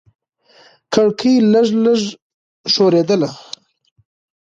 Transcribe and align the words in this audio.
کړکۍ 0.93 1.35
لږه 1.53 1.75
لږه 1.83 2.09
ښورېدله. 2.73 3.29